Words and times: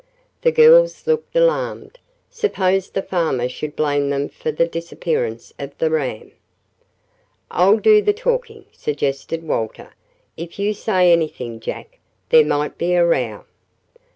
The 0.41 0.51
girls 0.51 1.05
looked 1.05 1.35
alarmed. 1.35 1.99
Suppose 2.31 2.89
the 2.89 3.03
farmer 3.03 3.47
should 3.47 3.75
blame 3.75 4.09
them 4.09 4.29
for 4.29 4.51
the 4.51 4.65
disappearance 4.65 5.53
of 5.59 5.77
the 5.77 5.91
ram! 5.91 6.31
"I'll 7.51 7.77
do 7.77 8.01
the 8.01 8.11
talking," 8.11 8.65
suggested 8.71 9.43
Walter. 9.47 9.93
"If 10.37 10.57
you 10.57 10.73
say 10.73 11.11
anything, 11.13 11.59
Jack, 11.59 11.99
there 12.29 12.43
might 12.43 12.79
be 12.79 12.93
a 12.95 13.05
row." 13.05 13.45